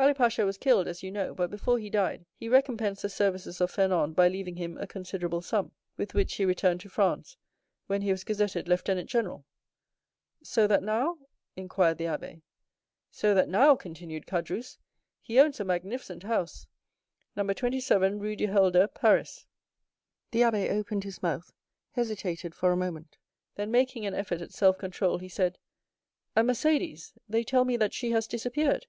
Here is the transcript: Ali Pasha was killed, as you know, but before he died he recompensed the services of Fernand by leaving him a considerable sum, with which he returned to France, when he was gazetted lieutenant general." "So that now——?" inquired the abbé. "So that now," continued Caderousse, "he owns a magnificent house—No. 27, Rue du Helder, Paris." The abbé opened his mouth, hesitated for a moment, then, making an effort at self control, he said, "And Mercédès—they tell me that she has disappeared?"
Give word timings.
Ali 0.00 0.14
Pasha 0.14 0.46
was 0.46 0.58
killed, 0.58 0.86
as 0.86 1.02
you 1.02 1.10
know, 1.10 1.34
but 1.34 1.50
before 1.50 1.76
he 1.80 1.90
died 1.90 2.24
he 2.36 2.48
recompensed 2.48 3.02
the 3.02 3.08
services 3.08 3.60
of 3.60 3.68
Fernand 3.68 4.14
by 4.14 4.28
leaving 4.28 4.54
him 4.54 4.78
a 4.78 4.86
considerable 4.86 5.42
sum, 5.42 5.72
with 5.96 6.14
which 6.14 6.36
he 6.36 6.44
returned 6.44 6.80
to 6.82 6.88
France, 6.88 7.36
when 7.88 8.02
he 8.02 8.12
was 8.12 8.22
gazetted 8.22 8.68
lieutenant 8.68 9.10
general." 9.10 9.44
"So 10.40 10.68
that 10.68 10.84
now——?" 10.84 11.18
inquired 11.56 11.98
the 11.98 12.04
abbé. 12.04 12.42
"So 13.10 13.34
that 13.34 13.48
now," 13.48 13.74
continued 13.74 14.24
Caderousse, 14.24 14.78
"he 15.20 15.40
owns 15.40 15.58
a 15.58 15.64
magnificent 15.64 16.22
house—No. 16.22 17.44
27, 17.52 18.20
Rue 18.20 18.36
du 18.36 18.46
Helder, 18.46 18.86
Paris." 18.86 19.46
The 20.30 20.42
abbé 20.42 20.70
opened 20.70 21.02
his 21.02 21.24
mouth, 21.24 21.52
hesitated 21.90 22.54
for 22.54 22.70
a 22.70 22.76
moment, 22.76 23.18
then, 23.56 23.72
making 23.72 24.06
an 24.06 24.14
effort 24.14 24.42
at 24.42 24.52
self 24.52 24.78
control, 24.78 25.18
he 25.18 25.28
said, 25.28 25.58
"And 26.36 26.48
Mercédès—they 26.48 27.42
tell 27.42 27.64
me 27.64 27.76
that 27.76 27.92
she 27.92 28.12
has 28.12 28.28
disappeared?" 28.28 28.86